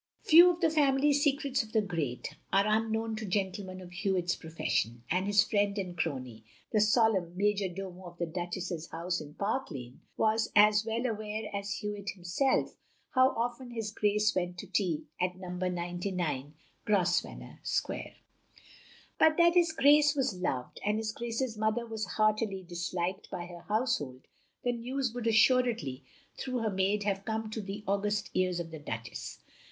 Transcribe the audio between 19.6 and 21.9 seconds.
Grace was loved, and his Grace's mother